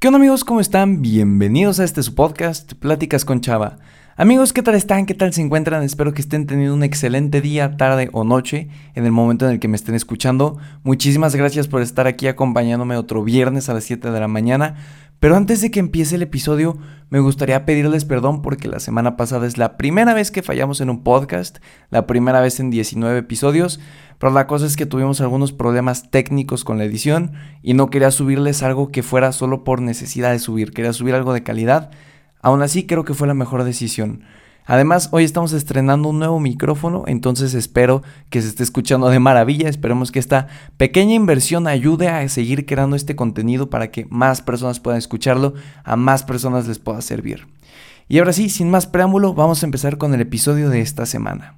¿Qué 0.00 0.06
onda 0.06 0.18
amigos? 0.18 0.44
¿Cómo 0.44 0.60
están? 0.60 1.02
Bienvenidos 1.02 1.80
a 1.80 1.84
este 1.84 2.04
su 2.04 2.14
podcast, 2.14 2.74
Pláticas 2.74 3.24
con 3.24 3.40
Chava. 3.40 3.78
Amigos, 4.20 4.52
¿qué 4.52 4.64
tal 4.64 4.74
están? 4.74 5.06
¿Qué 5.06 5.14
tal 5.14 5.32
se 5.32 5.42
encuentran? 5.42 5.84
Espero 5.84 6.12
que 6.12 6.20
estén 6.20 6.44
teniendo 6.44 6.74
un 6.74 6.82
excelente 6.82 7.40
día, 7.40 7.76
tarde 7.76 8.08
o 8.10 8.24
noche 8.24 8.66
en 8.96 9.04
el 9.04 9.12
momento 9.12 9.46
en 9.46 9.52
el 9.52 9.60
que 9.60 9.68
me 9.68 9.76
estén 9.76 9.94
escuchando. 9.94 10.58
Muchísimas 10.82 11.36
gracias 11.36 11.68
por 11.68 11.82
estar 11.82 12.08
aquí 12.08 12.26
acompañándome 12.26 12.96
otro 12.96 13.22
viernes 13.22 13.68
a 13.68 13.74
las 13.74 13.84
7 13.84 14.10
de 14.10 14.18
la 14.18 14.26
mañana. 14.26 14.74
Pero 15.20 15.36
antes 15.36 15.60
de 15.60 15.70
que 15.70 15.78
empiece 15.78 16.16
el 16.16 16.22
episodio, 16.22 16.78
me 17.10 17.20
gustaría 17.20 17.64
pedirles 17.64 18.04
perdón 18.04 18.42
porque 18.42 18.66
la 18.66 18.80
semana 18.80 19.16
pasada 19.16 19.46
es 19.46 19.56
la 19.56 19.76
primera 19.76 20.14
vez 20.14 20.32
que 20.32 20.42
fallamos 20.42 20.80
en 20.80 20.90
un 20.90 21.04
podcast, 21.04 21.58
la 21.90 22.08
primera 22.08 22.40
vez 22.40 22.58
en 22.58 22.70
19 22.70 23.20
episodios, 23.20 23.78
pero 24.18 24.32
la 24.32 24.48
cosa 24.48 24.66
es 24.66 24.76
que 24.76 24.84
tuvimos 24.84 25.20
algunos 25.20 25.52
problemas 25.52 26.10
técnicos 26.10 26.64
con 26.64 26.78
la 26.78 26.84
edición 26.84 27.34
y 27.62 27.74
no 27.74 27.88
quería 27.88 28.10
subirles 28.10 28.64
algo 28.64 28.88
que 28.88 29.04
fuera 29.04 29.30
solo 29.30 29.62
por 29.62 29.80
necesidad 29.80 30.32
de 30.32 30.40
subir, 30.40 30.72
quería 30.72 30.92
subir 30.92 31.14
algo 31.14 31.32
de 31.32 31.44
calidad. 31.44 31.92
Aún 32.40 32.62
así 32.62 32.86
creo 32.86 33.04
que 33.04 33.14
fue 33.14 33.26
la 33.26 33.34
mejor 33.34 33.64
decisión. 33.64 34.22
Además, 34.64 35.08
hoy 35.12 35.24
estamos 35.24 35.54
estrenando 35.54 36.10
un 36.10 36.18
nuevo 36.18 36.38
micrófono, 36.40 37.04
entonces 37.06 37.54
espero 37.54 38.02
que 38.28 38.42
se 38.42 38.48
esté 38.48 38.62
escuchando 38.62 39.08
de 39.08 39.18
maravilla. 39.18 39.68
Esperemos 39.68 40.12
que 40.12 40.18
esta 40.18 40.46
pequeña 40.76 41.14
inversión 41.14 41.66
ayude 41.66 42.08
a 42.08 42.28
seguir 42.28 42.66
creando 42.66 42.94
este 42.94 43.16
contenido 43.16 43.70
para 43.70 43.90
que 43.90 44.06
más 44.10 44.42
personas 44.42 44.78
puedan 44.78 44.98
escucharlo, 44.98 45.54
a 45.84 45.96
más 45.96 46.22
personas 46.22 46.68
les 46.68 46.78
pueda 46.78 47.00
servir. 47.00 47.46
Y 48.08 48.18
ahora 48.18 48.32
sí, 48.32 48.48
sin 48.48 48.70
más 48.70 48.86
preámbulo, 48.86 49.34
vamos 49.34 49.62
a 49.62 49.66
empezar 49.66 49.98
con 49.98 50.14
el 50.14 50.20
episodio 50.20 50.70
de 50.70 50.80
esta 50.80 51.06
semana. 51.06 51.57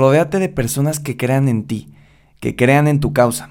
Rodéate 0.00 0.38
de 0.38 0.48
personas 0.48 0.98
que 0.98 1.18
crean 1.18 1.46
en 1.46 1.64
ti, 1.64 1.92
que 2.40 2.56
crean 2.56 2.88
en 2.88 3.00
tu 3.00 3.12
causa. 3.12 3.50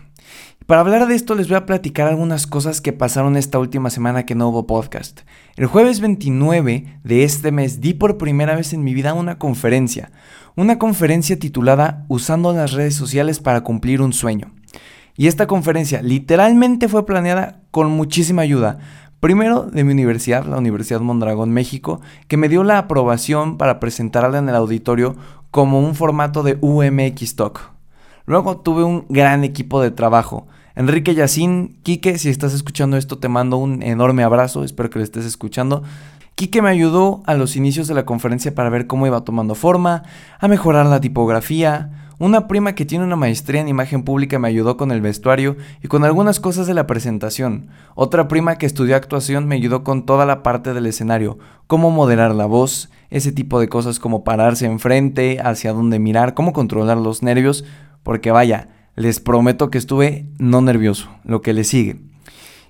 Para 0.66 0.82
hablar 0.82 1.08
de 1.08 1.14
esto 1.14 1.36
les 1.36 1.48
voy 1.48 1.58
a 1.58 1.68
platicar 1.68 2.08
algunas 2.08 2.48
cosas 2.48 2.82
que 2.82 2.92
pasaron 2.92 3.38
esta 3.38 3.60
última 3.60 3.92
semana 3.92 4.26
que 4.26 4.34
no 4.34 4.50
hubo 4.50 4.66
podcast. 4.66 5.20
El 5.58 5.68
jueves 5.68 6.00
29 6.00 7.02
de 7.04 7.24
este 7.24 7.52
mes 7.52 7.82
di 7.82 7.94
por 7.94 8.18
primera 8.18 8.56
vez 8.56 8.74
en 8.74 8.84
mi 8.84 8.96
vida 8.96 9.14
una 9.14 9.38
conferencia, 9.38 10.12
una 10.56 10.80
conferencia 10.80 11.38
titulada 11.38 12.06
Usando 12.08 12.52
las 12.52 12.72
redes 12.72 12.96
sociales 12.96 13.40
para 13.40 13.62
cumplir 13.62 14.02
un 14.02 14.12
sueño. 14.12 14.52
Y 15.16 15.28
esta 15.28 15.46
conferencia 15.46 16.02
literalmente 16.02 16.88
fue 16.88 17.06
planeada 17.06 17.62
con 17.70 17.92
muchísima 17.92 18.42
ayuda. 18.42 18.80
Primero 19.20 19.64
de 19.64 19.84
mi 19.84 19.92
universidad, 19.92 20.46
la 20.46 20.58
Universidad 20.58 21.02
Mondragón 21.02 21.52
México, 21.52 22.00
que 22.30 22.38
me 22.38 22.48
dio 22.48 22.64
la 22.64 22.78
aprobación 22.78 23.58
para 23.58 23.80
presentarla 23.82 24.38
en 24.38 24.48
el 24.48 24.56
auditorio 24.56 25.18
como 25.52 25.80
un 25.80 25.96
formato 25.96 26.44
de 26.44 26.58
UMX 26.62 27.36
Talk. 27.36 27.72
Luego 28.26 28.58
tuve 28.58 28.84
un 28.84 29.06
gran 29.10 29.44
equipo 29.44 29.82
de 29.82 29.92
trabajo. 29.92 30.48
Enrique 30.76 31.16
Yacín, 31.16 31.80
Quique, 31.84 32.18
si 32.18 32.30
estás 32.30 32.54
escuchando 32.54 32.96
esto 32.96 33.18
te 33.18 33.28
mando 33.28 33.58
un 33.58 33.82
enorme 33.82 34.24
abrazo, 34.24 34.64
espero 34.64 34.90
que 34.90 35.00
lo 35.00 35.04
estés 35.04 35.26
escuchando. 35.26 35.84
Quique 36.36 36.62
me 36.62 36.70
ayudó 36.70 37.22
a 37.26 37.34
los 37.34 37.56
inicios 37.56 37.88
de 37.88 37.96
la 37.96 38.06
conferencia 38.06 38.56
para 38.56 38.70
ver 38.70 38.88
cómo 38.88 39.08
iba 39.08 39.26
tomando 39.26 39.56
forma, 39.56 40.04
a 40.40 40.48
mejorar 40.48 40.86
la 40.86 41.02
tipografía, 41.02 41.90
una 42.22 42.50
prima 42.50 42.76
que 42.76 42.84
tiene 42.84 43.06
una 43.06 43.16
maestría 43.16 43.62
en 43.62 43.70
imagen 43.70 44.04
pública 44.04 44.40
me 44.40 44.50
ayudó 44.50 44.76
con 44.76 44.92
el 44.92 45.00
vestuario 45.00 45.56
y 45.82 45.88
con 45.88 46.04
algunas 46.04 46.42
cosas 46.42 46.68
de 46.68 46.74
la 46.74 46.86
presentación. 46.86 47.70
Otra 47.96 48.28
prima 48.28 48.58
que 48.58 48.66
estudió 48.66 48.98
actuación 48.98 49.48
me 49.48 49.56
ayudó 49.56 49.86
con 49.86 50.06
toda 50.06 50.26
la 50.26 50.44
parte 50.44 50.74
del 50.74 50.86
escenario, 50.86 51.40
cómo 51.66 51.92
moderar 51.92 52.36
la 52.36 52.46
voz, 52.46 52.90
ese 53.10 53.32
tipo 53.32 53.60
de 53.60 53.70
cosas 53.70 54.00
como 54.00 54.24
pararse 54.24 54.66
enfrente, 54.66 55.40
hacia 55.42 55.74
dónde 55.74 56.00
mirar, 56.00 56.34
cómo 56.34 56.54
controlar 56.54 56.98
los 56.98 57.24
nervios, 57.24 57.66
porque 58.04 58.32
vaya, 58.32 58.70
les 58.96 59.20
prometo 59.20 59.70
que 59.70 59.78
estuve 59.78 60.30
no 60.38 60.62
nervioso, 60.62 61.10
lo 61.24 61.42
que 61.42 61.54
le 61.54 61.64
sigue. 61.64 62.02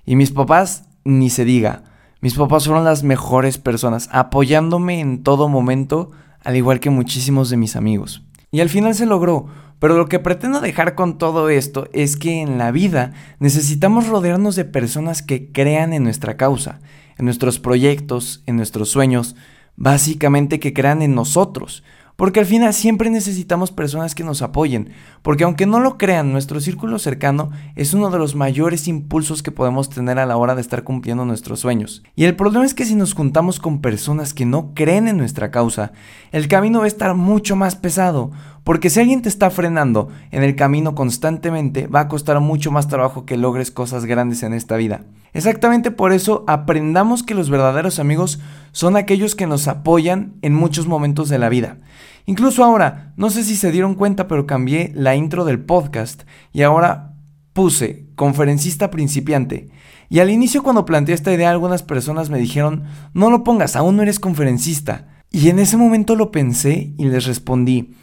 Y 0.06 0.16
mis 0.16 0.30
papás, 0.30 0.84
ni 1.04 1.30
se 1.30 1.44
diga, 1.44 1.84
mis 2.20 2.34
papás 2.34 2.66
fueron 2.66 2.84
las 2.84 3.02
mejores 3.02 3.58
personas, 3.58 4.08
apoyándome 4.12 5.00
en 5.00 5.22
todo 5.22 5.48
momento, 5.48 6.10
al 6.42 6.56
igual 6.56 6.80
que 6.80 6.90
muchísimos 6.90 7.50
de 7.50 7.56
mis 7.56 7.76
amigos. 7.76 8.24
Y 8.50 8.60
al 8.60 8.68
final 8.68 8.94
se 8.94 9.06
logró. 9.06 9.46
Pero 9.78 9.96
lo 9.96 10.08
que 10.08 10.18
pretendo 10.18 10.60
dejar 10.60 10.94
con 10.94 11.16
todo 11.16 11.48
esto 11.48 11.88
es 11.94 12.18
que 12.18 12.42
en 12.42 12.58
la 12.58 12.70
vida 12.70 13.14
necesitamos 13.38 14.08
rodearnos 14.08 14.54
de 14.54 14.66
personas 14.66 15.22
que 15.22 15.50
crean 15.52 15.94
en 15.94 16.04
nuestra 16.04 16.36
causa, 16.36 16.80
en 17.16 17.24
nuestros 17.24 17.58
proyectos, 17.58 18.42
en 18.44 18.56
nuestros 18.56 18.90
sueños, 18.90 19.36
básicamente 19.76 20.60
que 20.60 20.72
crean 20.72 21.02
en 21.02 21.14
nosotros. 21.14 21.82
Porque 22.20 22.40
al 22.40 22.44
final 22.44 22.74
siempre 22.74 23.08
necesitamos 23.08 23.72
personas 23.72 24.14
que 24.14 24.24
nos 24.24 24.42
apoyen, 24.42 24.90
porque 25.22 25.44
aunque 25.44 25.64
no 25.64 25.80
lo 25.80 25.96
crean, 25.96 26.32
nuestro 26.32 26.60
círculo 26.60 26.98
cercano 26.98 27.48
es 27.76 27.94
uno 27.94 28.10
de 28.10 28.18
los 28.18 28.34
mayores 28.34 28.88
impulsos 28.88 29.42
que 29.42 29.52
podemos 29.52 29.88
tener 29.88 30.18
a 30.18 30.26
la 30.26 30.36
hora 30.36 30.54
de 30.54 30.60
estar 30.60 30.84
cumpliendo 30.84 31.24
nuestros 31.24 31.60
sueños. 31.60 32.02
Y 32.14 32.24
el 32.24 32.36
problema 32.36 32.66
es 32.66 32.74
que 32.74 32.84
si 32.84 32.94
nos 32.94 33.14
juntamos 33.14 33.58
con 33.58 33.80
personas 33.80 34.34
que 34.34 34.44
no 34.44 34.74
creen 34.74 35.08
en 35.08 35.16
nuestra 35.16 35.50
causa, 35.50 35.92
el 36.30 36.46
camino 36.46 36.80
va 36.80 36.84
a 36.84 36.88
estar 36.88 37.14
mucho 37.14 37.56
más 37.56 37.74
pesado, 37.74 38.32
porque 38.64 38.90
si 38.90 39.00
alguien 39.00 39.22
te 39.22 39.30
está 39.30 39.48
frenando 39.48 40.10
en 40.30 40.42
el 40.42 40.56
camino 40.56 40.94
constantemente, 40.94 41.86
va 41.86 42.00
a 42.00 42.08
costar 42.08 42.38
mucho 42.40 42.70
más 42.70 42.86
trabajo 42.86 43.24
que 43.24 43.38
logres 43.38 43.70
cosas 43.70 44.04
grandes 44.04 44.42
en 44.42 44.52
esta 44.52 44.76
vida. 44.76 45.06
Exactamente 45.32 45.90
por 45.90 46.12
eso 46.12 46.44
aprendamos 46.48 47.22
que 47.22 47.34
los 47.34 47.50
verdaderos 47.50 47.98
amigos 47.98 48.40
son 48.72 48.96
aquellos 48.96 49.34
que 49.34 49.46
nos 49.46 49.68
apoyan 49.68 50.34
en 50.42 50.54
muchos 50.54 50.86
momentos 50.86 51.28
de 51.28 51.38
la 51.38 51.48
vida. 51.48 51.78
Incluso 52.26 52.64
ahora, 52.64 53.12
no 53.16 53.30
sé 53.30 53.44
si 53.44 53.56
se 53.56 53.72
dieron 53.72 53.94
cuenta, 53.94 54.28
pero 54.28 54.46
cambié 54.46 54.92
la 54.94 55.16
intro 55.16 55.44
del 55.44 55.60
podcast 55.60 56.22
y 56.52 56.62
ahora 56.62 57.14
puse 57.52 58.06
conferencista 58.14 58.90
principiante. 58.90 59.70
Y 60.08 60.18
al 60.18 60.30
inicio 60.30 60.62
cuando 60.62 60.84
planteé 60.84 61.14
esta 61.14 61.32
idea 61.32 61.50
algunas 61.50 61.82
personas 61.82 62.30
me 62.30 62.38
dijeron, 62.38 62.84
no 63.14 63.30
lo 63.30 63.44
pongas, 63.44 63.76
aún 63.76 63.96
no 63.96 64.02
eres 64.02 64.18
conferencista. 64.18 65.08
Y 65.30 65.48
en 65.48 65.60
ese 65.60 65.76
momento 65.76 66.16
lo 66.16 66.32
pensé 66.32 66.92
y 66.98 67.04
les 67.04 67.26
respondí, 67.26 67.94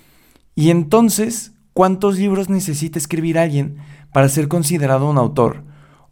¿y 0.56 0.70
entonces 0.70 1.52
cuántos 1.74 2.18
libros 2.18 2.50
necesita 2.50 2.98
escribir 2.98 3.38
alguien 3.38 3.78
para 4.14 4.30
ser 4.30 4.48
considerado 4.48 5.10
un 5.10 5.18
autor? 5.18 5.67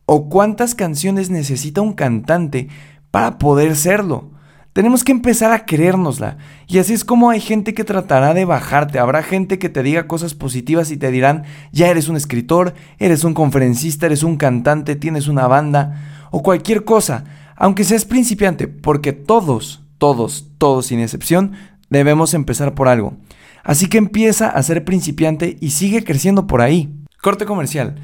¿O 0.05 0.29
cuántas 0.29 0.75
canciones 0.75 1.29
necesita 1.29 1.81
un 1.81 1.93
cantante 1.93 2.67
para 3.11 3.37
poder 3.37 3.75
serlo? 3.75 4.31
Tenemos 4.71 5.03
que 5.03 5.13
empezar 5.13 5.51
a 5.51 5.65
creérnosla. 5.65 6.37
Y 6.67 6.79
así 6.79 6.93
es 6.93 7.05
como 7.05 7.29
hay 7.29 7.39
gente 7.39 7.73
que 7.73 7.85
tratará 7.85 8.33
de 8.33 8.45
bajarte. 8.45 8.99
Habrá 8.99 9.23
gente 9.23 9.57
que 9.57 9.69
te 9.69 9.83
diga 9.83 10.05
cosas 10.05 10.33
positivas 10.33 10.91
y 10.91 10.97
te 10.97 11.11
dirán, 11.11 11.43
ya 11.71 11.87
eres 11.87 12.09
un 12.09 12.17
escritor, 12.17 12.73
eres 12.99 13.23
un 13.23 13.33
conferencista, 13.33 14.05
eres 14.05 14.21
un 14.21 14.35
cantante, 14.35 14.95
tienes 14.95 15.27
una 15.27 15.47
banda 15.47 16.27
o 16.29 16.43
cualquier 16.43 16.83
cosa. 16.83 17.23
Aunque 17.55 17.85
seas 17.85 18.03
principiante, 18.03 18.67
porque 18.67 19.13
todos, 19.13 19.81
todos, 19.97 20.49
todos 20.57 20.87
sin 20.87 20.99
excepción, 20.99 21.53
debemos 21.89 22.33
empezar 22.33 22.75
por 22.75 22.89
algo. 22.89 23.13
Así 23.63 23.87
que 23.87 23.97
empieza 23.97 24.49
a 24.49 24.61
ser 24.61 24.83
principiante 24.83 25.57
y 25.61 25.71
sigue 25.71 26.03
creciendo 26.03 26.47
por 26.47 26.61
ahí. 26.61 26.93
Corte 27.21 27.45
comercial. 27.45 27.95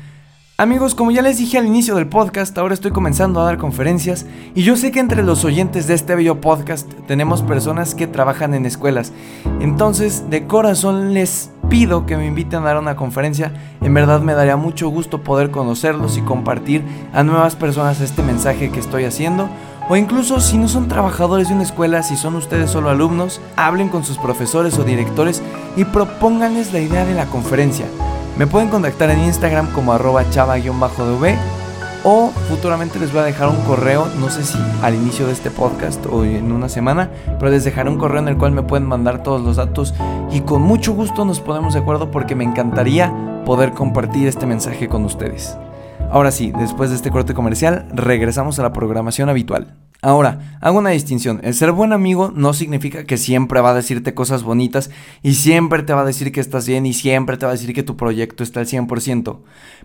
Amigos, 0.61 0.94
como 0.94 1.09
ya 1.09 1.23
les 1.23 1.39
dije 1.39 1.57
al 1.57 1.66
inicio 1.66 1.95
del 1.95 2.05
podcast, 2.05 2.55
ahora 2.55 2.75
estoy 2.75 2.91
comenzando 2.91 3.41
a 3.41 3.45
dar 3.45 3.57
conferencias 3.57 4.27
y 4.53 4.61
yo 4.61 4.75
sé 4.75 4.91
que 4.91 4.99
entre 4.99 5.24
los 5.24 5.44
oyentes 5.44 5.88
de 5.88 5.95
este 5.95 6.13
bello 6.13 6.39
podcast 6.39 6.88
tenemos 7.07 7.41
personas 7.41 7.95
que 7.95 8.06
trabajan 8.06 8.53
en 8.53 8.68
escuelas. 8.68 9.12
Entonces, 9.59 10.30
de 10.30 10.45
corazón 10.45 11.15
les 11.15 11.50
pido 11.68 12.06
que 12.06 12.15
me 12.15 12.27
inviten 12.27 12.59
a 12.59 12.65
dar 12.65 12.77
una 12.77 12.95
conferencia. 12.95 13.51
En 13.81 13.95
verdad 13.95 14.21
me 14.21 14.36
daría 14.36 14.56
mucho 14.56 14.88
gusto 14.89 15.24
poder 15.24 15.50
conocerlos 15.50 16.19
y 16.19 16.21
compartir 16.21 16.83
a 17.12 17.24
nuevas 17.24 17.56
personas 17.56 18.00
este 18.00 18.21
mensaje 18.21 18.69
que 18.69 18.81
estoy 18.81 19.06
haciendo. 19.06 19.50
O 19.89 19.95
incluso 19.95 20.39
si 20.39 20.59
no 20.59 20.68
son 20.68 20.88
trabajadores 20.88 21.47
de 21.47 21.56
una 21.56 21.63
escuela, 21.63 22.03
si 22.03 22.15
son 22.15 22.36
ustedes 22.36 22.69
solo 22.69 22.91
alumnos, 22.91 23.41
hablen 23.56 23.89
con 23.89 24.03
sus 24.03 24.19
profesores 24.19 24.77
o 24.77 24.83
directores 24.83 25.41
y 25.75 25.86
propónganles 25.86 26.71
la 26.71 26.81
idea 26.81 27.03
de 27.03 27.15
la 27.15 27.25
conferencia. 27.25 27.88
Me 28.38 28.48
pueden 28.48 28.69
contactar 28.69 29.10
en 29.10 29.24
Instagram 29.24 29.72
como 29.74 29.94
arroba 29.94 30.30
chava-dv 30.30 31.36
o 32.04 32.31
futuramente 32.50 33.00
les 33.00 33.12
voy 33.12 33.22
a 33.22 33.25
dejar 33.25 33.50
un 33.50 33.62
correo, 33.62 34.07
no 34.19 34.30
sé 34.30 34.44
si 34.44 34.57
al 34.81 34.95
inicio 34.95 35.28
de 35.28 35.33
este 35.33 35.51
podcast 35.51 36.04
o 36.07 36.24
en 36.24 36.51
una 36.51 36.68
semana, 36.68 37.12
pero 37.39 37.51
les 37.51 37.63
dejaré 37.63 37.89
un 37.89 37.98
correo 37.98 38.19
en 38.19 38.28
el 38.28 38.38
cual 38.38 38.54
me 38.54 38.63
pueden 38.63 38.88
mandar 38.88 39.22
todos 39.22 39.42
los 39.42 39.57
datos 39.57 39.94
y 40.31 40.42
con 40.42 40.63
mucho 40.63 40.94
gusto 40.94 41.25
nos 41.25 41.39
ponemos 41.39 41.74
de 41.74 41.81
acuerdo 41.81 42.10
porque 42.10 42.36
me 42.36 42.44
encantaría 42.44 43.13
poder 43.45 43.74
compartir 43.74 44.28
este 44.28 44.48
mensaje 44.48 44.88
con 44.88 45.06
ustedes. 45.06 45.57
Ahora 46.10 46.31
sí, 46.31 46.51
después 46.57 46.89
de 46.89 46.95
este 46.95 47.12
corte 47.12 47.34
comercial, 47.34 47.86
regresamos 47.94 48.57
a 48.57 48.63
la 48.63 48.74
programación 48.74 49.30
habitual. 49.30 49.75
Ahora, 50.03 50.57
hago 50.62 50.80
una 50.80 50.89
distinción. 50.89 51.42
El 51.44 51.53
ser 51.53 51.71
buen 51.74 51.94
amigo 51.94 52.31
no 52.36 52.53
significa 52.53 53.03
que 53.03 53.18
siempre 53.18 53.62
va 53.62 53.69
a 53.69 53.75
decirte 53.75 54.15
cosas 54.15 54.42
bonitas 54.42 54.89
y 55.21 55.36
siempre 55.36 55.83
te 55.83 55.94
va 55.94 56.01
a 56.01 56.06
decir 56.06 56.31
que 56.31 56.39
estás 56.39 56.68
bien 56.68 56.88
y 56.88 56.94
siempre 56.94 57.38
te 57.38 57.45
va 57.45 57.51
a 57.51 57.56
decir 57.56 57.75
que 57.75 57.83
tu 57.83 57.98
proyecto 57.98 58.44
está 58.44 58.62
al 58.62 58.65
100%. 58.65 59.42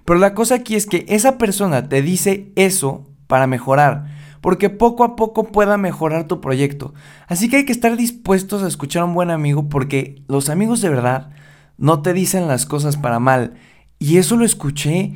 Pero 0.06 0.18
la 0.18 0.32
cosa 0.32 0.54
aquí 0.54 0.74
es 0.74 0.86
que 0.86 1.04
esa 1.08 1.36
persona 1.36 1.90
te 1.90 2.00
dice 2.00 2.50
eso 2.56 3.04
para 3.26 3.46
mejorar, 3.46 4.06
porque 4.40 4.70
poco 4.70 5.04
a 5.04 5.16
poco 5.16 5.52
pueda 5.52 5.76
mejorar 5.76 6.26
tu 6.26 6.40
proyecto. 6.40 6.94
Así 7.28 7.50
que 7.50 7.58
hay 7.58 7.64
que 7.66 7.72
estar 7.72 7.94
dispuestos 7.94 8.62
a 8.62 8.68
escuchar 8.68 9.02
a 9.02 9.06
un 9.06 9.12
buen 9.12 9.30
amigo 9.30 9.68
porque 9.68 10.22
los 10.28 10.48
amigos 10.48 10.80
de 10.80 10.88
verdad 10.88 11.28
no 11.76 12.00
te 12.00 12.14
dicen 12.14 12.48
las 12.48 12.64
cosas 12.64 12.96
para 12.96 13.18
mal. 13.18 13.52
Y 13.98 14.16
eso 14.16 14.38
lo 14.38 14.46
escuché 14.46 15.12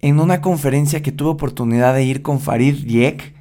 en 0.00 0.20
una 0.20 0.42
conferencia 0.42 1.00
que 1.00 1.12
tuve 1.12 1.30
oportunidad 1.30 1.94
de 1.94 2.04
ir 2.04 2.20
con 2.20 2.40
Farid 2.40 2.84
Diek 2.84 3.33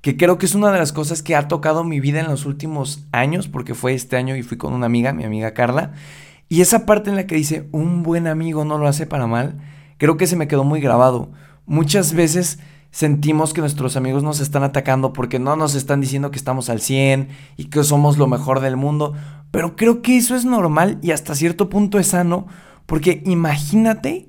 que 0.00 0.16
creo 0.16 0.38
que 0.38 0.46
es 0.46 0.54
una 0.54 0.72
de 0.72 0.78
las 0.78 0.92
cosas 0.92 1.22
que 1.22 1.36
ha 1.36 1.48
tocado 1.48 1.84
mi 1.84 2.00
vida 2.00 2.20
en 2.20 2.28
los 2.28 2.46
últimos 2.46 3.06
años, 3.12 3.48
porque 3.48 3.74
fue 3.74 3.94
este 3.94 4.16
año 4.16 4.36
y 4.36 4.42
fui 4.42 4.56
con 4.56 4.72
una 4.72 4.86
amiga, 4.86 5.12
mi 5.12 5.24
amiga 5.24 5.52
Carla, 5.52 5.92
y 6.48 6.62
esa 6.62 6.86
parte 6.86 7.10
en 7.10 7.16
la 7.16 7.26
que 7.26 7.36
dice, 7.36 7.68
un 7.70 8.02
buen 8.02 8.26
amigo 8.26 8.64
no 8.64 8.78
lo 8.78 8.88
hace 8.88 9.06
para 9.06 9.26
mal, 9.26 9.60
creo 9.98 10.16
que 10.16 10.26
se 10.26 10.36
me 10.36 10.48
quedó 10.48 10.64
muy 10.64 10.80
grabado. 10.80 11.30
Muchas 11.66 12.14
veces 12.14 12.58
sentimos 12.90 13.52
que 13.52 13.60
nuestros 13.60 13.96
amigos 13.96 14.22
nos 14.22 14.40
están 14.40 14.64
atacando 14.64 15.12
porque 15.12 15.38
no 15.38 15.54
nos 15.54 15.74
están 15.74 16.00
diciendo 16.00 16.30
que 16.30 16.38
estamos 16.38 16.68
al 16.68 16.80
100 16.80 17.28
y 17.56 17.66
que 17.66 17.84
somos 17.84 18.18
lo 18.18 18.26
mejor 18.26 18.60
del 18.60 18.76
mundo, 18.76 19.14
pero 19.50 19.76
creo 19.76 20.02
que 20.02 20.16
eso 20.16 20.34
es 20.34 20.44
normal 20.44 20.98
y 21.02 21.12
hasta 21.12 21.34
cierto 21.34 21.68
punto 21.68 21.98
es 21.98 22.08
sano, 22.08 22.46
porque 22.86 23.22
imagínate 23.26 24.28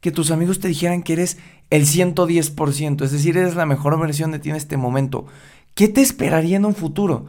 que 0.00 0.10
tus 0.10 0.30
amigos 0.30 0.58
te 0.60 0.68
dijeran 0.68 1.02
que 1.02 1.12
eres 1.12 1.38
el 1.70 1.86
110%, 1.86 3.04
es 3.04 3.12
decir, 3.12 3.36
eres 3.36 3.54
la 3.54 3.66
mejor 3.66 3.98
versión 3.98 4.32
de 4.32 4.38
ti 4.38 4.50
en 4.50 4.56
este 4.56 4.76
momento. 4.76 5.26
¿Qué 5.74 5.88
te 5.88 6.00
esperaría 6.00 6.56
en 6.56 6.64
un 6.64 6.74
futuro? 6.74 7.26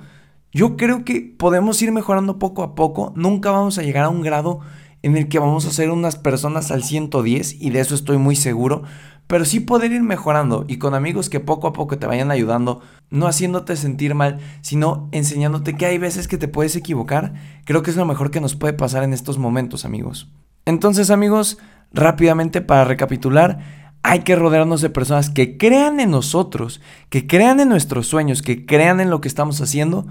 Yo 0.52 0.76
creo 0.76 1.06
que 1.06 1.34
podemos 1.38 1.82
ir 1.82 1.92
mejorando 1.92 2.40
poco 2.40 2.64
a 2.64 2.76
poco, 2.76 3.14
nunca 3.16 3.52
vamos 3.52 3.78
a 3.78 3.84
llegar 3.84 4.06
a 4.06 4.10
un 4.10 4.22
grado 4.22 4.60
en 5.04 5.16
el 5.16 5.30
que 5.30 5.40
vamos 5.40 5.66
a 5.66 5.72
ser 5.72 5.90
unas 5.90 6.16
personas 6.16 6.72
al 6.72 6.84
110 6.84 7.62
y 7.62 7.70
de 7.70 7.80
eso 7.80 7.96
estoy 7.96 8.18
muy 8.18 8.36
seguro, 8.36 8.84
pero 9.28 9.46
sí 9.46 9.62
poder 9.62 9.92
ir 9.94 10.04
mejorando 10.04 10.66
y 10.68 10.78
con 10.78 10.94
amigos 10.94 11.30
que 11.30 11.40
poco 11.40 11.68
a 11.68 11.74
poco 11.74 11.98
te 11.98 12.06
vayan 12.06 12.32
ayudando, 12.32 12.82
no 13.10 13.28
haciéndote 13.28 13.78
sentir 13.78 14.14
mal, 14.14 14.40
sino 14.62 15.08
enseñándote 15.12 15.76
que 15.76 15.86
hay 15.86 15.98
veces 15.98 16.28
que 16.28 16.38
te 16.38 16.50
puedes 16.50 16.76
equivocar, 16.76 17.34
creo 17.64 17.82
que 17.82 17.92
es 17.92 17.96
lo 17.96 18.06
mejor 18.06 18.30
que 18.30 18.42
nos 18.42 18.56
puede 18.56 18.74
pasar 18.74 19.04
en 19.04 19.14
estos 19.14 19.38
momentos, 19.38 19.86
amigos. 19.86 20.30
Entonces, 20.66 21.10
amigos, 21.10 21.58
rápidamente 21.94 22.62
para 22.62 22.84
recapitular, 22.84 23.81
hay 24.04 24.20
que 24.20 24.36
rodearnos 24.36 24.82
de 24.82 24.90
personas 24.90 25.30
que 25.30 25.58
crean 25.58 26.00
en 26.00 26.12
nosotros, 26.12 26.82
que 27.10 27.28
crean 27.28 27.60
en 27.60 27.70
nuestros 27.70 28.08
sueños, 28.08 28.42
que 28.42 28.66
crean 28.66 29.00
en 29.00 29.10
lo 29.10 29.22
que 29.22 29.28
estamos 29.28 29.62
haciendo, 29.62 30.08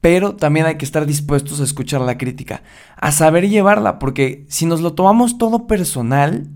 pero 0.00 0.36
también 0.36 0.66
hay 0.66 0.76
que 0.76 0.84
estar 0.84 1.06
dispuestos 1.06 1.60
a 1.60 1.64
escuchar 1.64 2.00
la 2.00 2.18
crítica, 2.18 2.62
a 2.96 3.12
saber 3.12 3.48
llevarla, 3.48 3.98
porque 3.98 4.44
si 4.48 4.66
nos 4.66 4.80
lo 4.80 4.94
tomamos 4.94 5.38
todo 5.38 5.66
personal, 5.66 6.48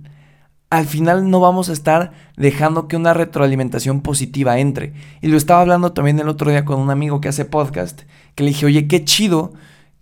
al 0.71 0.87
final 0.87 1.31
no 1.31 1.41
vamos 1.41 1.69
a 1.69 1.73
estar 1.73 2.13
dejando 2.37 2.89
que 2.89 2.97
una 2.97 3.15
retroalimentación 3.15 4.01
positiva 4.01 4.59
entre. 4.59 4.93
Y 5.21 5.29
lo 5.29 5.37
estaba 5.37 5.61
hablando 5.61 5.93
también 5.93 6.19
el 6.19 6.29
otro 6.29 6.51
día 6.51 6.65
con 6.65 6.81
un 6.81 6.91
amigo 6.91 7.21
que 7.21 7.29
hace 7.29 7.45
podcast, 7.45 8.03
que 8.35 8.43
le 8.43 8.51
dije, 8.51 8.67
oye, 8.67 8.89
qué 8.89 9.05
chido 9.05 9.53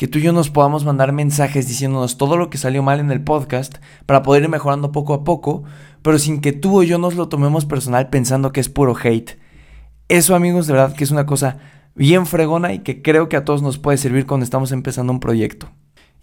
que 0.02 0.08
tú 0.08 0.18
y 0.18 0.22
yo 0.22 0.32
nos 0.32 0.50
podamos 0.50 0.84
mandar 0.84 1.12
mensajes 1.12 1.68
diciéndonos 1.68 2.18
todo 2.18 2.36
lo 2.36 2.50
que 2.50 2.58
salió 2.58 2.82
mal 2.82 2.98
en 2.98 3.12
el 3.12 3.22
podcast 3.22 3.76
para 4.04 4.24
poder 4.24 4.42
ir 4.42 4.48
mejorando 4.48 4.90
poco 4.90 5.14
a 5.14 5.22
poco, 5.22 5.62
pero 6.02 6.18
sin 6.18 6.40
que 6.40 6.50
tú 6.50 6.80
o 6.80 6.82
yo 6.82 6.98
nos 6.98 7.14
lo 7.14 7.28
tomemos 7.28 7.66
personal 7.66 8.10
pensando 8.10 8.50
que 8.50 8.58
es 8.58 8.68
puro 8.68 8.96
hate. 9.00 9.38
Eso 10.08 10.34
amigos, 10.34 10.66
de 10.66 10.72
verdad 10.72 10.96
que 10.96 11.04
es 11.04 11.12
una 11.12 11.24
cosa 11.24 11.58
bien 11.94 12.26
fregona 12.26 12.72
y 12.72 12.80
que 12.80 13.00
creo 13.00 13.28
que 13.28 13.36
a 13.36 13.44
todos 13.44 13.62
nos 13.62 13.78
puede 13.78 13.96
servir 13.96 14.26
cuando 14.26 14.42
estamos 14.42 14.72
empezando 14.72 15.12
un 15.12 15.20
proyecto. 15.20 15.70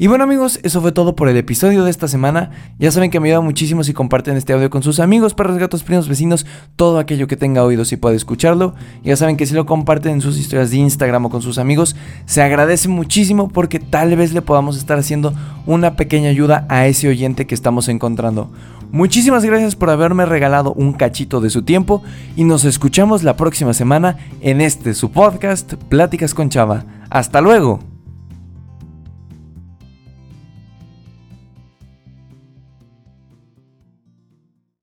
Y 0.02 0.08
bueno 0.08 0.24
amigos, 0.24 0.62
eso 0.64 0.80
fue 0.80 0.94
todo 0.94 1.14
por 1.14 1.28
el 1.28 1.36
episodio 1.36 1.84
de 1.84 1.92
esta 1.92 2.08
semana. 2.08 2.52
Ya 2.80 2.90
saben 2.90 3.12
que 3.12 3.20
me 3.20 3.28
ayuda 3.28 3.42
muchísimo 3.42 3.84
si 3.84 3.92
comparten 3.92 4.38
este 4.38 4.54
audio 4.54 4.70
con 4.70 4.82
sus 4.82 5.02
amigos, 5.02 5.34
perros, 5.34 5.58
gatos, 5.58 5.84
primos, 5.84 6.08
vecinos, 6.08 6.46
todo 6.78 7.00
aquello 7.00 7.28
que 7.28 7.36
tenga 7.36 7.66
oídos 7.66 7.92
y 7.92 7.98
puede 7.98 8.16
escucharlo. 8.16 8.76
Ya 9.04 9.18
saben 9.18 9.36
que 9.36 9.46
si 9.46 9.54
lo 9.54 9.66
comparten 9.66 10.14
en 10.14 10.22
sus 10.22 10.38
historias 10.38 10.72
de 10.72 10.78
Instagram 10.78 11.26
o 11.26 11.30
con 11.30 11.42
sus 11.42 11.58
amigos, 11.58 11.98
se 12.26 12.42
agradece 12.42 12.88
muchísimo 12.88 13.50
porque 13.50 13.82
tal 13.82 14.16
vez 14.16 14.32
le 14.32 14.42
podamos 14.42 14.78
estar 14.78 14.98
haciendo 14.98 15.34
una 15.66 15.98
pequeña 15.98 16.30
ayuda 16.30 16.66
a 16.70 16.88
ese 16.88 17.10
oyente 17.10 17.46
que 17.46 17.54
estamos 17.54 17.90
encontrando. 17.90 18.54
Muchísimas 18.94 19.44
gracias 19.44 19.76
por 19.76 19.90
haberme 19.90 20.26
regalado 20.26 20.72
un 20.72 20.94
cachito 20.94 21.42
de 21.42 21.50
su 21.50 21.64
tiempo 21.64 22.04
y 22.38 22.46
nos 22.46 22.64
escuchamos 22.64 23.24
la 23.24 23.36
próxima 23.36 23.74
semana 23.74 24.16
en 24.40 24.62
este 24.62 24.94
su 24.94 25.12
podcast 25.12 25.74
Pláticas 25.74 26.34
con 26.34 26.48
Chava. 26.48 26.86
Hasta 27.10 27.42
luego. 27.42 27.99